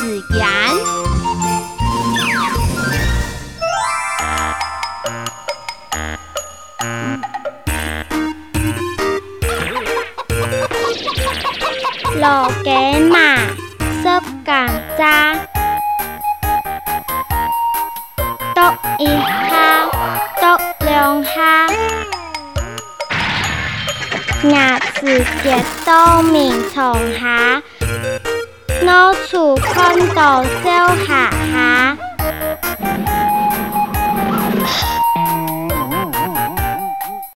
[0.00, 0.40] 子言。
[12.16, 13.38] lộ kế mà,
[14.04, 15.36] sớp cảm ra
[18.54, 19.06] tốc y
[19.50, 19.86] ha
[20.40, 21.68] tốc lượng ha
[24.42, 27.60] nhà sự kiệt tô mình thổng há
[28.83, 31.68] 攞厝看到笑哈哈。